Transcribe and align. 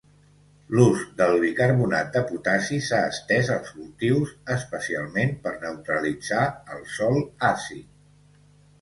L'ús 0.77 1.03
del 1.19 1.33
bicarbonat 1.43 2.09
de 2.15 2.23
potassi 2.31 2.79
s'ha 2.87 3.03
estès 3.11 3.53
als 3.57 3.71
cultius, 3.77 4.35
especialment 4.57 5.39
per 5.47 5.57
neutralitzar 5.69 6.45
el 6.79 6.87
sòl 6.99 7.25
àcid. 7.55 8.45